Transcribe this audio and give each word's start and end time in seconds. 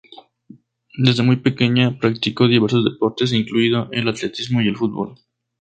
Desde 0.97 1.21
muy 1.21 1.35
pequeña 1.35 1.99
practicó 1.99 2.47
diversos 2.47 2.83
deportes 2.83 3.33
incluido 3.33 3.87
el 3.91 4.09
atletismo 4.09 4.59
y 4.63 4.67
el 4.67 4.75
fútbol. 4.75 5.13